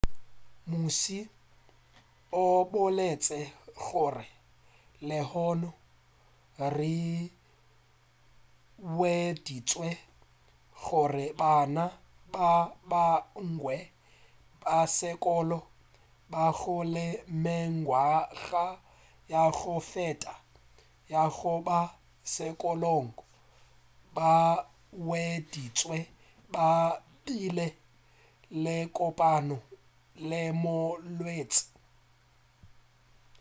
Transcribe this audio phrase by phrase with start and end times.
[0.67, 1.19] mmuši
[2.43, 3.39] o boletše
[3.83, 4.25] gore
[5.07, 5.69] lehono
[6.77, 6.93] re
[8.91, 9.89] hweditše
[10.83, 11.85] gore bana
[12.33, 12.47] ba
[12.91, 13.75] bangwe
[14.63, 15.59] ba sekolo
[16.31, 17.07] ba go le
[17.43, 18.65] mengwaga
[19.33, 20.33] ya go feta
[21.13, 21.79] ya go ba
[22.33, 23.11] sekolong
[24.15, 24.31] ba
[25.03, 25.97] hweditšwe
[26.53, 26.67] ba
[27.23, 27.67] bile
[28.63, 29.57] le kopano
[30.29, 31.63] le molwetši